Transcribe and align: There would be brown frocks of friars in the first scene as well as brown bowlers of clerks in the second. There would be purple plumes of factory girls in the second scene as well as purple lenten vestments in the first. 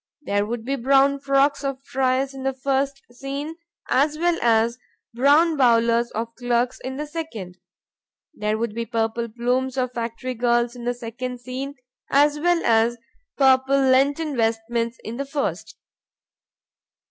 There 0.23 0.47
would 0.47 0.65
be 0.65 0.77
brown 0.77 1.19
frocks 1.19 1.63
of 1.63 1.83
friars 1.83 2.33
in 2.33 2.41
the 2.41 2.53
first 2.53 3.03
scene 3.13 3.57
as 3.87 4.17
well 4.17 4.39
as 4.41 4.79
brown 5.13 5.57
bowlers 5.57 6.09
of 6.13 6.33
clerks 6.37 6.79
in 6.83 6.97
the 6.97 7.05
second. 7.05 7.59
There 8.33 8.57
would 8.57 8.73
be 8.73 8.87
purple 8.87 9.29
plumes 9.29 9.77
of 9.77 9.93
factory 9.93 10.33
girls 10.33 10.75
in 10.75 10.85
the 10.85 10.95
second 10.95 11.39
scene 11.39 11.75
as 12.09 12.39
well 12.39 12.65
as 12.65 12.97
purple 13.37 13.77
lenten 13.79 14.35
vestments 14.35 14.97
in 15.03 15.17
the 15.17 15.25
first. 15.27 15.77